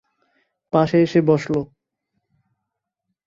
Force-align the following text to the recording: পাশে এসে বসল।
পাশে 0.73 0.97
এসে 1.01 1.19
বসল। 1.21 1.55